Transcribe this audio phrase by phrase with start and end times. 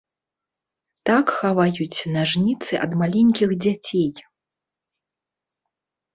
[1.09, 4.09] Так хаваюць нажніцы ад маленькіх дзяцей.